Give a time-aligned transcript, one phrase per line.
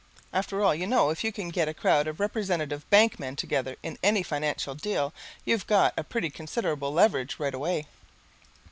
[0.33, 3.99] After all, you know, if you get a crowd of representative bank men together in
[4.01, 5.13] any financial deal,
[5.45, 7.85] you've got a pretty considerable leverage right away.